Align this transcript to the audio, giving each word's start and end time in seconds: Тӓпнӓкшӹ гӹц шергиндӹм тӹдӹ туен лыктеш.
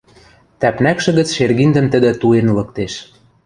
Тӓпнӓкшӹ 0.59 1.11
гӹц 1.17 1.27
шергиндӹм 1.35 1.85
тӹдӹ 1.91 2.11
туен 2.21 2.47
лыктеш. 2.57 2.93